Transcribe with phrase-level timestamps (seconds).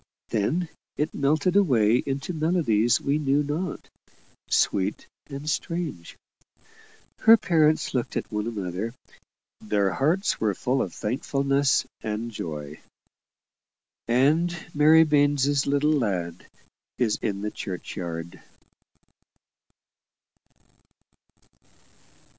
[0.29, 3.87] Then it melted away into melodies we knew not
[4.49, 6.17] sweet and strange.
[7.19, 8.95] Her parents looked at one another
[9.59, 12.79] their hearts were full of thankfulness and joy.
[14.07, 16.47] "And Mary Baines's little lad
[16.97, 18.41] is in the churchyard."